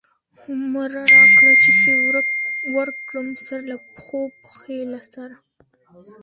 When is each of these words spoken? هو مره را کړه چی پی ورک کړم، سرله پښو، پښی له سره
هو 0.39 0.51
مره 0.73 1.01
را 1.13 1.23
کړه 1.35 1.53
چی 1.61 1.71
پی 1.81 1.93
ورک 2.75 2.97
کړم، 3.09 3.27
سرله 3.45 3.75
پښو، 3.93 4.21
پښی 4.43 4.79
له 4.91 4.99
سره 5.13 5.35